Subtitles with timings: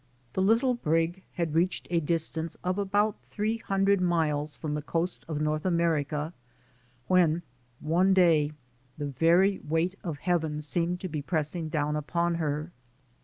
[0.33, 5.23] The little brig had reached a distance of about three hundred miles from the coast
[5.27, 6.33] of North Amer ica,
[7.05, 7.43] when
[7.81, 8.53] one day
[8.97, 12.71] the very weight of heaven seemed to be pressing down upon her.